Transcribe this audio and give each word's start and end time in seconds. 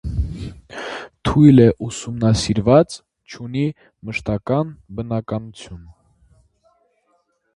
Թույլ 1.29 1.61
է 1.65 1.67
ուսումնասիրված, 1.87 2.95
չունի 3.33 3.65
մշտական 4.09 4.71
բնակչություն։ 5.01 5.85